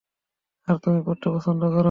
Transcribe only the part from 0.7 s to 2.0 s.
তুমি পড়তে পছন্দ করো।